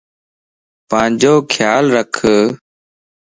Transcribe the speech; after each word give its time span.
پانجو 0.89 1.33
خيال 1.51 1.85
رکَ 1.93 2.15